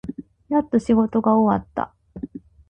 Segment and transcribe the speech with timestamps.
[0.49, 1.93] やっと仕事が終わった。